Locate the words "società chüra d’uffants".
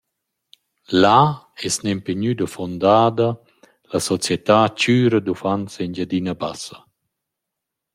4.09-5.73